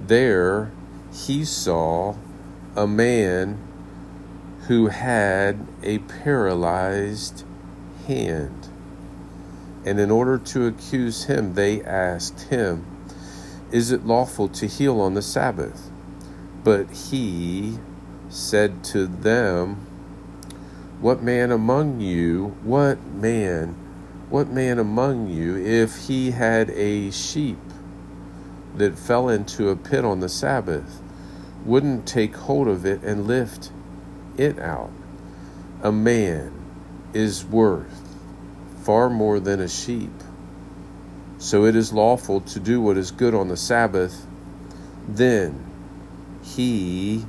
There 0.06 0.72
he 1.14 1.46
saw 1.46 2.16
a 2.76 2.88
man 2.88 3.60
who 4.68 4.88
had 4.88 5.66
a 5.84 6.00
paralyzed 6.00 7.46
hand. 8.08 8.68
And 9.86 10.00
in 10.00 10.12
order 10.12 10.38
to 10.38 10.68
accuse 10.68 11.26
him, 11.26 11.54
they 11.54 11.82
asked 11.82 12.42
him, 12.50 12.86
is 13.72 13.92
it 13.92 14.06
lawful 14.06 14.48
to 14.50 14.66
heal 14.66 15.02
on 15.02 15.14
the 15.14 15.22
Sabbath? 15.22 15.92
But 16.64 16.90
he 16.90 17.78
said 18.30 18.84
to 18.86 19.08
them, 19.08 19.86
What 21.02 21.22
man 21.22 21.52
among 21.52 22.00
you, 22.00 22.56
what 22.64 23.04
man, 23.08 23.76
what 24.30 24.50
man 24.50 24.80
among 24.80 25.30
you, 25.30 25.58
if 25.58 26.08
he 26.08 26.32
had 26.32 26.70
a 26.70 27.12
sheep 27.12 27.58
that 28.78 28.98
fell 28.98 29.30
into 29.30 29.70
a 29.70 29.76
pit 29.76 30.06
on 30.06 30.20
the 30.20 30.30
Sabbath, 30.30 31.02
wouldn't 31.66 32.08
take 32.08 32.36
hold 32.36 32.68
of 32.68 32.86
it 32.86 33.02
and 33.04 33.28
lift 33.28 33.72
it 34.38 34.58
out? 34.60 34.92
A 35.84 35.92
man 35.92 36.54
is 37.14 37.44
worth 37.44 38.08
far 38.84 39.10
more 39.10 39.40
than 39.40 39.60
a 39.60 39.68
sheep. 39.68 40.24
So 41.40 41.66
it 41.66 41.76
is 41.76 41.92
lawful 41.92 42.42
to 42.42 42.60
do 42.60 42.80
what 42.80 42.98
is 42.98 43.12
good 43.12 43.36
on 43.36 43.50
the 43.50 43.58
Sabbath. 43.58 44.26
Then 45.08 45.66
he 46.42 47.26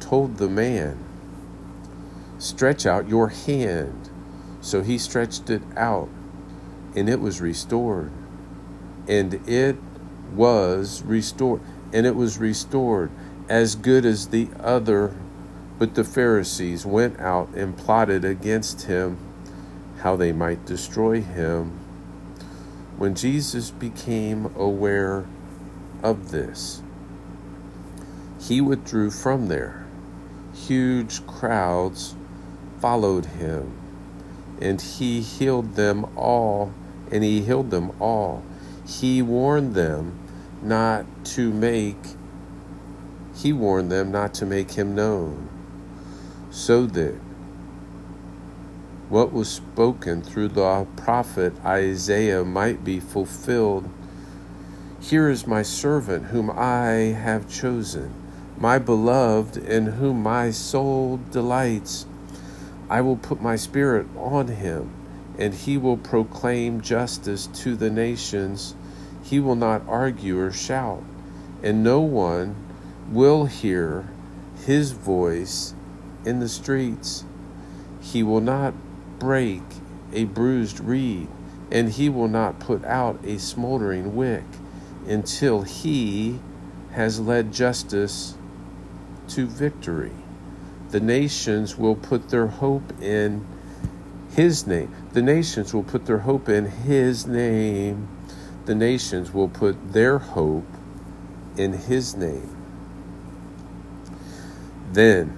told 0.00 0.38
the 0.38 0.48
man, 0.48 0.98
Stretch 2.38 2.86
out 2.86 3.08
your 3.08 3.28
hand. 3.28 4.10
So 4.60 4.82
he 4.82 4.96
stretched 4.96 5.50
it 5.50 5.62
out, 5.76 6.08
and 6.96 7.08
it 7.08 7.20
was 7.20 7.40
restored. 7.40 8.10
And 9.06 9.34
it 9.46 9.76
was 10.34 11.02
restored. 11.02 11.60
And 11.92 12.06
it 12.06 12.16
was 12.16 12.38
restored 12.38 13.10
as 13.48 13.74
good 13.74 14.04
as 14.04 14.28
the 14.28 14.48
other. 14.60 15.14
But 15.78 15.94
the 15.94 16.04
Pharisees 16.04 16.86
went 16.86 17.20
out 17.20 17.48
and 17.54 17.76
plotted 17.76 18.24
against 18.24 18.82
him 18.82 19.18
how 19.98 20.16
they 20.16 20.32
might 20.32 20.66
destroy 20.66 21.20
him. 21.20 21.72
When 22.96 23.14
Jesus 23.14 23.70
became 23.70 24.54
aware 24.54 25.24
of 26.02 26.30
this, 26.30 26.82
he 28.40 28.60
withdrew 28.60 29.10
from 29.10 29.48
there. 29.48 29.86
Huge 30.54 31.26
crowds 31.26 32.14
followed 32.80 33.26
him, 33.26 33.72
and 34.60 34.80
he 34.80 35.22
healed 35.22 35.74
them 35.74 36.06
all, 36.16 36.72
and 37.10 37.24
he 37.24 37.40
healed 37.40 37.70
them 37.70 37.90
all. 38.00 38.44
He 38.86 39.22
warned 39.22 39.74
them 39.74 40.18
not 40.64 41.06
to 41.24 41.52
make 41.52 41.96
he 43.34 43.52
warned 43.52 43.90
them 43.90 44.10
not 44.12 44.32
to 44.34 44.46
make 44.46 44.72
him 44.72 44.94
known, 44.94 45.48
so 46.50 46.86
that 46.86 47.14
what 49.08 49.32
was 49.32 49.50
spoken 49.50 50.22
through 50.22 50.48
the 50.48 50.86
prophet 50.96 51.52
Isaiah 51.64 52.44
might 52.44 52.84
be 52.84 53.00
fulfilled. 53.00 53.88
Here 55.00 55.28
is 55.28 55.46
my 55.46 55.62
servant 55.62 56.26
whom 56.26 56.50
I 56.50 57.14
have 57.20 57.50
chosen, 57.50 58.14
my 58.56 58.78
beloved 58.78 59.56
in 59.56 59.86
whom 59.86 60.22
my 60.22 60.50
soul 60.50 61.20
delights. 61.30 62.06
I 62.88 63.00
will 63.00 63.16
put 63.16 63.42
my 63.42 63.56
spirit 63.56 64.06
on 64.16 64.48
him, 64.48 64.90
and 65.38 65.52
he 65.52 65.76
will 65.76 65.96
proclaim 65.96 66.80
justice 66.80 67.48
to 67.48 67.76
the 67.76 67.90
nations. 67.90 68.74
He 69.24 69.40
will 69.40 69.56
not 69.56 69.82
argue 69.88 70.38
or 70.38 70.52
shout, 70.52 71.02
and 71.62 71.82
no 71.82 72.00
one 72.00 72.54
will 73.10 73.46
hear 73.46 74.06
his 74.66 74.92
voice 74.92 75.74
in 76.26 76.40
the 76.40 76.48
streets. 76.48 77.24
He 78.00 78.22
will 78.22 78.42
not 78.42 78.74
break 79.18 79.62
a 80.12 80.24
bruised 80.24 80.78
reed, 80.78 81.28
and 81.72 81.88
he 81.90 82.10
will 82.10 82.28
not 82.28 82.60
put 82.60 82.84
out 82.84 83.18
a 83.24 83.38
smoldering 83.38 84.14
wick 84.14 84.44
until 85.08 85.62
he 85.62 86.38
has 86.92 87.18
led 87.18 87.52
justice 87.52 88.36
to 89.28 89.46
victory. 89.46 90.12
The 90.90 91.00
nations 91.00 91.78
will 91.78 91.96
put 91.96 92.28
their 92.28 92.46
hope 92.46 92.92
in 93.00 93.44
his 94.36 94.66
name. 94.66 94.94
The 95.12 95.22
nations 95.22 95.72
will 95.72 95.82
put 95.82 96.06
their 96.06 96.18
hope 96.18 96.48
in 96.48 96.66
his 96.66 97.26
name. 97.26 98.08
The 98.66 98.74
nations 98.74 99.32
will 99.32 99.48
put 99.48 99.92
their 99.92 100.18
hope 100.18 100.66
in 101.56 101.74
his 101.74 102.16
name. 102.16 102.56
Then 104.92 105.36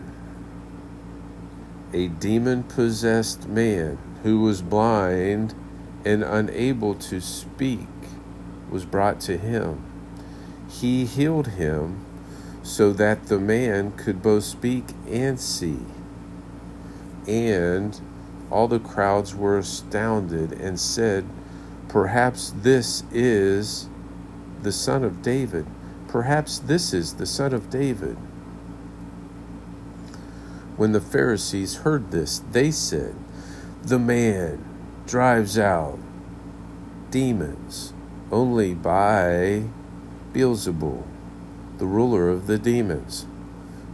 a 1.93 2.09
demon 2.09 2.63
possessed 2.63 3.49
man 3.49 3.99
who 4.23 4.41
was 4.41 4.63
blind 4.63 5.55
and 6.05 6.23
unable 6.23 6.95
to 6.95 7.21
speak 7.21 7.89
was 8.71 8.85
brought 8.85 9.21
to 9.21 9.37
him. 9.37 9.83
He 10.69 11.05
healed 11.05 11.49
him 11.49 12.05
so 12.63 12.93
that 12.93 13.27
the 13.27 13.39
man 13.39 13.93
could 13.93 14.23
both 14.23 14.45
speak 14.45 14.85
and 15.09 15.41
see. 15.41 15.79
And 17.27 17.99
all 18.51 18.69
the 18.69 18.79
crowds 18.79 19.35
were 19.35 19.59
astounded 19.59 20.53
and 20.53 20.79
said, 20.79 21.25
Perhaps 21.89 22.53
this 22.63 23.05
is 23.13 23.89
the 24.63 24.73
son 24.73 25.05
of 25.05 25.23
David. 25.23 25.67
Perhaps 26.09 26.59
this 26.59 26.93
is 26.93 27.15
the 27.15 27.27
son 27.27 27.53
of 27.53 27.71
David. 27.71 28.17
When 30.77 30.93
the 30.93 31.01
Pharisees 31.01 31.77
heard 31.77 32.11
this, 32.11 32.41
they 32.53 32.71
said, 32.71 33.15
The 33.83 33.99
man 33.99 34.65
drives 35.07 35.59
out 35.59 35.99
demons 37.11 37.93
only 38.31 38.75
by 38.75 39.65
Beelzebul, 40.33 41.05
the 41.79 41.87
ruler 41.87 42.29
of 42.29 42.47
the 42.47 42.59
demons. 42.59 43.27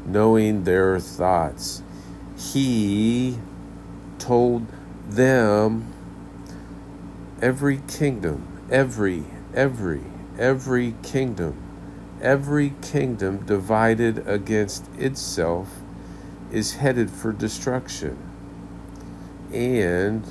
Knowing 0.05 0.64
their 0.64 0.98
thoughts, 0.98 1.83
he 2.37 3.38
told 4.18 4.66
them, 5.09 5.92
Every 7.42 7.78
kingdom, 7.88 8.46
every, 8.70 9.24
every, 9.52 10.02
every 10.38 10.94
kingdom, 11.02 11.61
every 12.20 12.74
kingdom 12.81 13.44
divided 13.44 14.28
against 14.28 14.88
itself 14.96 15.81
is 16.52 16.74
headed 16.74 17.11
for 17.11 17.33
destruction, 17.33 18.16
and 19.52 20.24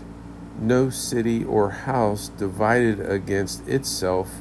no 0.57 0.89
city 0.89 1.43
or 1.43 1.71
house 1.71 2.29
divided 2.29 3.01
against 3.01 3.67
itself 3.67 4.39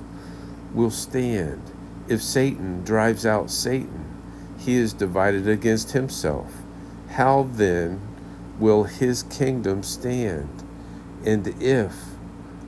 will 0.72 0.92
stand. 0.92 1.72
If 2.06 2.22
Satan 2.22 2.85
drives 2.85 3.26
out 3.26 3.50
Satan, 3.50 4.04
he 4.59 4.76
is 4.76 4.92
divided 4.92 5.48
against 5.48 5.90
himself. 5.90 6.62
How 7.09 7.48
then 7.50 8.00
will 8.61 8.85
his 8.85 9.24
kingdom 9.24 9.83
stand? 9.83 10.62
And 11.26 11.48
if 11.61 12.10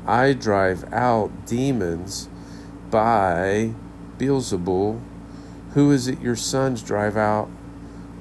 I 0.06 0.32
drive 0.32 0.92
out 0.92 1.46
demons 1.46 2.28
by 2.90 3.72
Beelzebul, 4.18 5.00
who 5.74 5.90
is 5.90 6.08
it 6.08 6.20
your 6.20 6.36
sons 6.36 6.82
drive 6.82 7.16
out? 7.16 7.48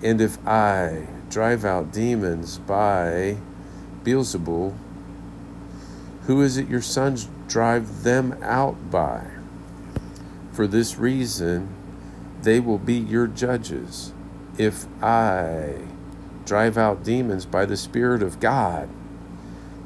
And 0.03 0.21
if 0.21 0.37
I 0.47 1.07
drive 1.29 1.65
out 1.65 1.91
demons 1.91 2.59
by 2.59 3.37
Beelzebul, 4.03 4.75
who 6.23 6.41
is 6.41 6.57
it 6.57 6.69
your 6.69 6.81
sons 6.81 7.27
drive 7.47 8.03
them 8.03 8.37
out 8.43 8.91
by? 8.91 9.25
For 10.51 10.67
this 10.67 10.97
reason, 10.97 11.73
they 12.41 12.59
will 12.59 12.77
be 12.77 12.95
your 12.95 13.27
judges. 13.27 14.13
If 14.57 14.85
I 15.01 15.75
drive 16.45 16.77
out 16.77 17.03
demons 17.03 17.45
by 17.45 17.65
the 17.65 17.77
Spirit 17.77 18.21
of 18.21 18.39
God, 18.39 18.87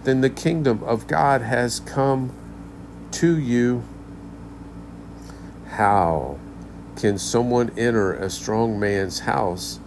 then 0.05 0.21
the 0.21 0.29
kingdom 0.29 0.83
of 0.83 1.07
God 1.07 1.41
has 1.41 1.79
come 1.79 2.31
to 3.11 3.37
you. 3.37 3.83
How 5.69 6.39
can 6.95 7.17
someone 7.17 7.71
enter 7.77 8.13
a 8.13 8.29
strong 8.29 8.79
man's 8.79 9.21
house 9.21 9.79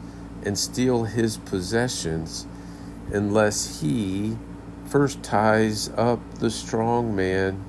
and 0.45 0.59
steal 0.59 1.05
his 1.05 1.39
possessions 1.39 2.47
unless 3.13 3.81
he 3.81 4.37
first 4.87 5.23
ties 5.23 5.89
up 5.97 6.21
the 6.35 6.51
strong 6.51 7.15
man? 7.15 7.65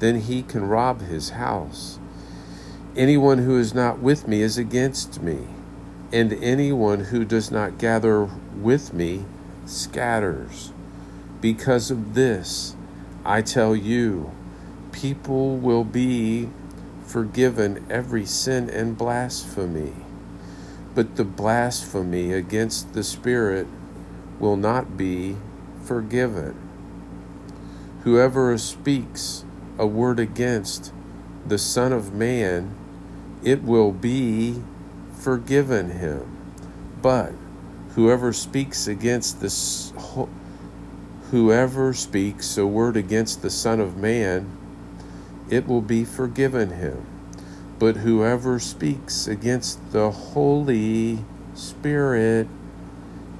Then 0.00 0.20
he 0.20 0.42
can 0.42 0.68
rob 0.68 1.02
his 1.02 1.30
house. 1.30 1.98
Anyone 2.96 3.38
who 3.38 3.58
is 3.58 3.72
not 3.72 4.00
with 4.00 4.26
me 4.26 4.42
is 4.42 4.58
against 4.58 5.22
me, 5.22 5.46
and 6.12 6.32
anyone 6.32 7.04
who 7.04 7.24
does 7.24 7.50
not 7.50 7.78
gather 7.78 8.28
with 8.56 8.92
me 8.92 9.24
scatters. 9.66 10.72
Because 11.40 11.90
of 11.90 12.14
this, 12.14 12.76
I 13.24 13.42
tell 13.42 13.74
you, 13.74 14.30
people 14.92 15.56
will 15.56 15.84
be 15.84 16.48
forgiven 17.04 17.86
every 17.90 18.26
sin 18.26 18.68
and 18.70 18.96
blasphemy, 18.96 19.94
but 20.94 21.16
the 21.16 21.24
blasphemy 21.24 22.32
against 22.32 22.92
the 22.92 23.02
Spirit 23.02 23.66
will 24.38 24.56
not 24.56 24.96
be 24.96 25.36
forgiven. 25.84 26.56
Whoever 28.04 28.56
speaks 28.58 29.44
a 29.78 29.86
word 29.86 30.18
against 30.18 30.92
the 31.46 31.58
Son 31.58 31.92
of 31.92 32.12
Man 32.12 32.74
it 33.42 33.62
will 33.62 33.92
be 33.92 34.62
forgiven 35.12 35.90
him. 35.90 36.36
But 37.00 37.32
whoever 37.94 38.32
speaks 38.32 38.86
against 38.86 39.40
this, 39.40 39.92
whoever 41.30 41.94
speaks 41.94 42.58
a 42.58 42.66
word 42.66 42.96
against 42.96 43.40
the 43.40 43.50
Son 43.50 43.78
of 43.78 43.96
Man, 43.96 44.50
it 45.48 45.66
will 45.66 45.80
be 45.80 46.04
forgiven 46.04 46.70
him. 46.70 47.06
But 47.78 47.98
whoever 47.98 48.58
speaks 48.58 49.28
against 49.28 49.92
the 49.92 50.10
Holy 50.10 51.24
Spirit, 51.54 52.48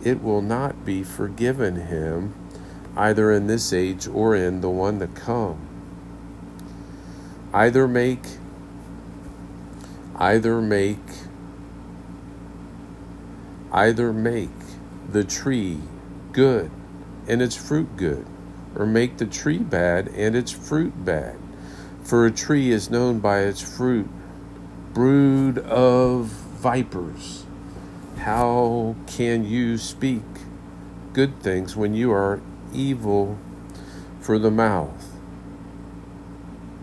it 0.04 0.22
will 0.22 0.40
not 0.40 0.84
be 0.84 1.02
forgiven 1.02 1.76
him, 1.76 2.32
either 2.96 3.32
in 3.32 3.48
this 3.48 3.72
age 3.72 4.06
or 4.06 4.36
in 4.36 4.60
the 4.60 4.70
one 4.70 5.00
to 5.00 5.08
come. 5.08 5.58
Either 7.52 7.88
make 7.88 8.24
either 10.16 10.60
make 10.60 10.98
either 13.72 14.12
make 14.12 14.50
the 15.10 15.24
tree 15.24 15.78
good 16.32 16.70
and 17.30 17.40
its 17.40 17.54
fruit 17.54 17.96
good 17.96 18.26
or 18.74 18.84
make 18.84 19.18
the 19.18 19.26
tree 19.26 19.58
bad 19.58 20.08
and 20.08 20.34
its 20.34 20.50
fruit 20.50 21.04
bad. 21.04 21.36
For 22.02 22.26
a 22.26 22.30
tree 22.32 22.72
is 22.72 22.90
known 22.90 23.20
by 23.20 23.42
its 23.42 23.60
fruit 23.60 24.08
brood 24.92 25.58
of 25.58 26.26
vipers. 26.26 27.46
How 28.18 28.96
can 29.06 29.44
you 29.44 29.78
speak 29.78 30.24
good 31.12 31.40
things 31.40 31.76
when 31.76 31.94
you 31.94 32.10
are 32.10 32.42
evil? 32.72 33.38
For 34.18 34.36
the 34.36 34.50
mouth 34.50 35.16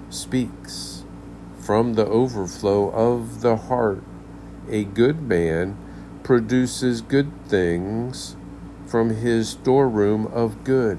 speaks 0.10 1.04
from 1.60 1.96
the 1.96 2.06
overflow 2.06 2.90
of 2.92 3.42
the 3.42 3.58
heart. 3.58 4.02
A 4.70 4.86
good 4.86 5.22
man 5.22 5.78
produces 6.24 7.02
good 7.02 7.32
things 7.48 8.37
from 8.88 9.10
his 9.10 9.50
storeroom 9.50 10.26
of 10.28 10.64
good, 10.64 10.98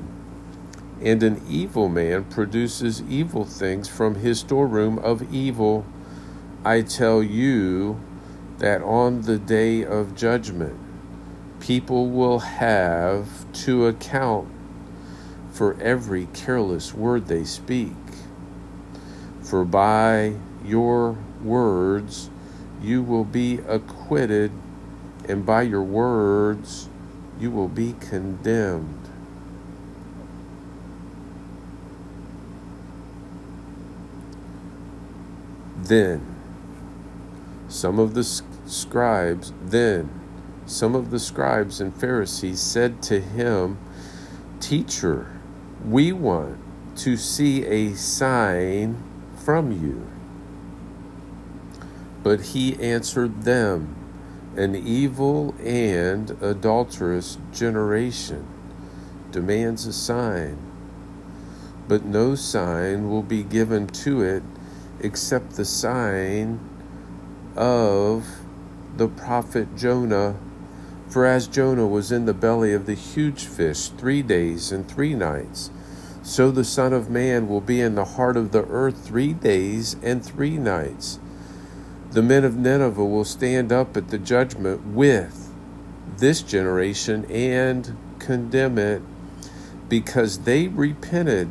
and 1.03 1.22
an 1.22 1.42
evil 1.48 1.88
man 1.88 2.24
produces 2.24 3.03
evil 3.09 3.44
things 3.44 3.88
from 3.88 4.16
his 4.16 4.40
storeroom 4.40 4.98
of 4.98 5.33
evil. 5.33 5.87
I 6.64 6.83
tell 6.83 7.22
you 7.22 7.98
that 8.59 8.83
on 8.83 9.22
the 9.22 9.38
day 9.38 9.85
of 9.85 10.14
judgment, 10.14 10.79
people 11.61 12.09
will 12.11 12.40
have 12.40 13.51
to 13.64 13.87
account 13.87 14.48
for 15.51 15.81
every 15.81 16.27
careless 16.35 16.92
word 16.92 17.27
they 17.27 17.44
speak. 17.44 17.94
For 19.40 19.64
by 19.64 20.35
your 20.64 21.16
words 21.42 22.29
you 22.83 23.03
will 23.03 23.24
be 23.24 23.61
acquitted, 23.66 24.53
and 25.29 25.46
by 25.46 25.62
your 25.62 25.83
words 25.83 26.88
you 27.40 27.51
will 27.51 27.68
be 27.68 27.94
condemned. 28.01 29.09
Then 35.77 36.37
some 37.68 37.98
of 37.98 38.14
the 38.14 38.24
scribes, 38.24 39.53
then 39.62 40.11
some 40.66 40.94
of 40.94 41.11
the 41.11 41.18
scribes 41.18 41.81
and 41.81 41.94
Pharisees 41.94 42.61
said 42.61 43.03
to 43.05 43.20
him, 43.20 43.79
Teacher, 44.61 45.40
we 45.85 46.12
want 46.12 46.59
to 46.96 47.16
see 47.16 47.64
a 47.64 47.94
sign 47.94 49.03
from 49.37 49.72
you. 49.72 50.07
But 52.22 52.40
he 52.40 52.74
answered 52.83 53.44
them, 53.44 53.98
An 54.59 54.75
evil 54.75 55.55
and 55.64 56.31
adulterous 56.42 57.38
generation 57.53 58.44
demands 59.31 59.87
a 59.87 59.92
sign, 59.92 60.59
but 61.87 62.05
no 62.05 62.35
sign 62.35 63.09
will 63.09 63.23
be 63.23 63.44
given 63.44 63.87
to 63.87 64.21
it 64.23 64.42
except 64.99 65.53
the 65.53 65.64
sign 65.64 66.59
of 67.55 68.27
the 68.97 69.07
prophet 69.07 69.77
Jonah. 69.77 70.35
For 71.09 71.25
as 71.25 71.47
Jonah 71.47 71.87
was 71.87 72.11
in 72.11 72.25
the 72.25 72.35
belly 72.35 72.75
of 72.75 72.87
the 72.87 72.94
huge 72.94 73.44
fish 73.44 73.90
three 73.90 74.23
days 74.23 74.73
and 74.73 74.88
three 74.88 75.14
nights, 75.14 75.71
so 76.25 76.51
the 76.51 76.64
Son 76.64 76.92
of 76.92 77.09
Man 77.09 77.47
will 77.47 77.61
be 77.61 77.81
in 77.81 77.94
the 77.94 78.05
heart 78.05 78.37
of 78.37 78.51
the 78.51 78.66
earth 78.66 79.07
three 79.07 79.35
days 79.35 79.94
and 80.03 80.25
three 80.25 80.59
nights. 80.59 81.21
The 82.11 82.23
men 82.23 82.44
of 82.44 82.57
Nineveh 82.57 83.05
will 83.05 83.25
stand 83.25 83.71
up 83.71 83.97
at 83.97 84.09
the 84.09 84.18
judgment 84.18 84.87
with 84.87 85.53
this 86.16 86.40
generation 86.40 87.31
and 87.31 87.97
condemn 88.18 88.79
it 88.79 89.03
because 89.88 90.40
they 90.40 90.68
repented 90.68 91.49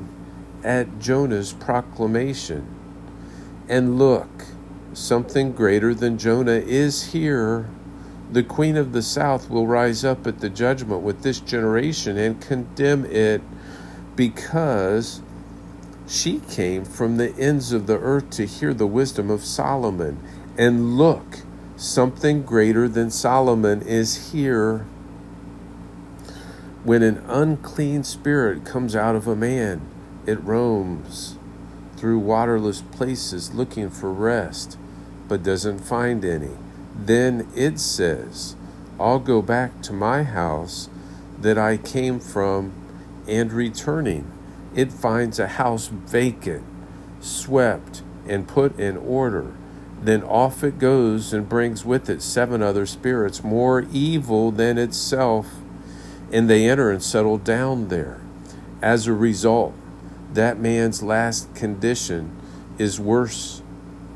at 0.63 0.99
Jonah's 0.99 1.53
proclamation. 1.53 2.67
And 3.69 3.99
look, 3.99 4.45
something 4.93 5.51
greater 5.51 5.93
than 5.93 6.17
Jonah 6.17 6.51
is 6.51 7.11
here. 7.11 7.69
The 8.31 8.43
queen 8.43 8.77
of 8.77 8.93
the 8.93 9.03
south 9.03 9.49
will 9.49 9.67
rise 9.67 10.03
up 10.03 10.25
at 10.25 10.39
the 10.39 10.49
judgment 10.49 11.01
with 11.01 11.21
this 11.21 11.39
generation 11.39 12.17
and 12.17 12.41
condemn 12.41 13.05
it 13.05 13.41
because 14.15 15.21
she 16.07 16.39
came 16.39 16.83
from 16.83 17.17
the 17.17 17.33
ends 17.35 17.71
of 17.73 17.85
the 17.85 17.99
earth 17.99 18.29
to 18.31 18.45
hear 18.45 18.73
the 18.73 18.87
wisdom 18.87 19.29
of 19.29 19.43
Solomon. 19.43 20.19
And 20.57 20.97
look, 20.97 21.41
something 21.75 22.41
greater 22.41 22.87
than 22.87 23.11
Solomon 23.11 23.83
is 23.83 24.31
here. 24.31 24.87
When 26.83 27.03
an 27.03 27.23
unclean 27.27 28.03
spirit 28.03 28.65
comes 28.65 28.95
out 28.95 29.15
of 29.15 29.27
a 29.27 29.35
man, 29.35 29.81
it 30.25 30.43
roams 30.43 31.37
through 31.95 32.19
waterless 32.19 32.81
places 32.81 33.53
looking 33.53 33.91
for 33.91 34.11
rest, 34.11 34.77
but 35.27 35.43
doesn't 35.43 35.79
find 35.79 36.25
any. 36.25 36.55
Then 36.95 37.47
it 37.55 37.79
says, 37.79 38.55
I'll 38.99 39.19
go 39.19 39.43
back 39.43 39.81
to 39.83 39.93
my 39.93 40.23
house 40.23 40.89
that 41.39 41.57
I 41.57 41.77
came 41.77 42.19
from, 42.19 42.73
and 43.27 43.53
returning, 43.53 44.31
it 44.73 44.91
finds 44.91 45.37
a 45.37 45.47
house 45.47 45.87
vacant, 45.87 46.63
swept, 47.19 48.01
and 48.27 48.47
put 48.47 48.79
in 48.79 48.97
order. 48.97 49.53
Then 50.01 50.23
off 50.23 50.63
it 50.63 50.79
goes 50.79 51.33
and 51.33 51.49
brings 51.49 51.83
with 51.83 52.09
it 52.09 52.21
seven 52.21 52.61
other 52.61 52.85
spirits 52.85 53.43
more 53.43 53.85
evil 53.91 54.51
than 54.51 54.77
itself, 54.77 55.47
and 56.31 56.49
they 56.49 56.69
enter 56.69 56.91
and 56.91 57.01
settle 57.01 57.37
down 57.37 57.87
there. 57.87 58.21
As 58.81 59.07
a 59.07 59.13
result, 59.13 59.73
that 60.33 60.59
man's 60.59 61.01
last 61.01 61.53
condition 61.55 62.31
is 62.77 62.99
worse 62.99 63.61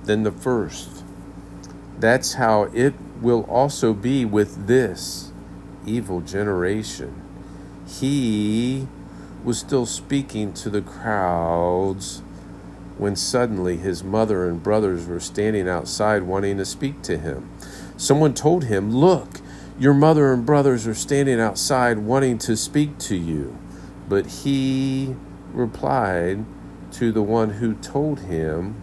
than 0.04 0.24
the 0.24 0.32
first. 0.32 1.04
That's 2.00 2.34
how 2.34 2.63
it 2.74 2.94
will 3.22 3.44
also 3.44 3.94
be 3.94 4.26
with 4.26 4.67
this 4.67 5.32
evil 5.86 6.22
generation. 6.22 7.22
He 7.88 8.88
was 9.44 9.60
still 9.60 9.86
speaking 9.86 10.54
to 10.54 10.70
the 10.70 10.82
crowds 10.82 12.22
when 13.02 13.16
suddenly 13.16 13.78
his 13.78 14.04
mother 14.04 14.48
and 14.48 14.62
brothers 14.62 15.08
were 15.08 15.20
standing 15.20 15.68
outside 15.68 16.22
wanting 16.22 16.56
to 16.56 16.64
speak 16.64 17.02
to 17.02 17.18
him. 17.18 17.50
Someone 17.98 18.32
told 18.32 18.66
him, 18.66 18.92
Look, 18.92 19.42
your 19.80 19.96
mother 19.96 20.32
and 20.32 20.46
brothers 20.46 20.86
are 20.86 20.94
standing 20.94 21.40
outside 21.40 21.98
wanting 21.98 22.38
to 22.38 22.56
speak 22.56 23.00
to 23.00 23.16
you. 23.16 23.58
But 24.08 24.28
he 24.28 25.16
replied 25.52 26.46
to 26.92 27.12
the 27.12 27.24
one 27.24 27.54
who 27.54 27.74
told 27.74 28.20
him, 28.20 28.76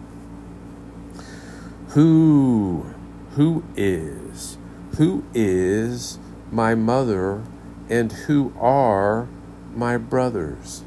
Who, 1.91 2.93
who 3.35 3.63
is, 3.77 4.59
who 4.97 5.25
is 5.33 6.19
my 6.51 6.75
mother 6.75 7.45
and 7.89 8.11
who 8.11 8.53
are 8.59 9.29
my 9.77 9.97
brothers? 9.97 10.83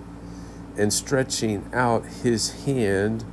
And 0.77 0.93
stretching 0.93 1.69
out 1.73 2.05
his 2.05 2.63
hand 2.65 3.25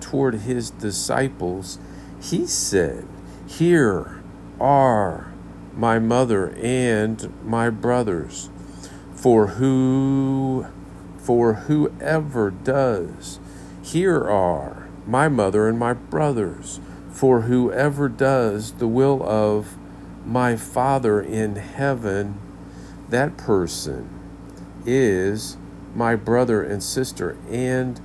toward 0.00 0.34
his 0.34 0.70
disciples, 0.70 1.78
he 2.20 2.46
said, 2.46 3.06
Here 3.46 4.22
are 4.60 5.32
my 5.74 5.98
mother 5.98 6.50
and 6.56 7.32
my 7.44 7.70
brothers. 7.70 8.50
For 9.14 9.48
who 9.48 10.66
for 11.18 11.54
whoever 11.54 12.50
does, 12.50 13.38
here 13.82 14.24
are 14.28 14.88
my 15.06 15.28
mother 15.28 15.68
and 15.68 15.78
my 15.78 15.92
brothers. 15.92 16.80
For 17.10 17.42
whoever 17.42 18.08
does 18.08 18.72
the 18.72 18.88
will 18.88 19.22
of 19.22 19.76
my 20.24 20.56
Father 20.56 21.20
in 21.20 21.56
heaven, 21.56 22.40
that 23.08 23.36
person 23.36 24.08
is 24.86 25.56
my 25.94 26.16
brother 26.16 26.62
and 26.62 26.82
sister, 26.82 27.36
and 27.48 28.00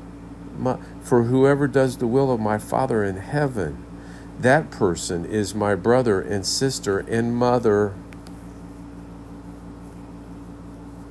my, 0.58 0.78
for 1.02 1.24
whoever 1.24 1.68
does 1.68 1.98
the 1.98 2.08
will 2.08 2.32
of 2.32 2.40
my 2.40 2.58
Father 2.58 3.04
in 3.04 3.18
heaven, 3.18 3.86
that 4.40 4.72
person 4.72 5.26
is 5.26 5.56
my 5.56 5.76
brother 5.76 6.22
and 6.22 6.46
sister 6.46 7.00
and 7.00 7.36
mother 7.36 7.94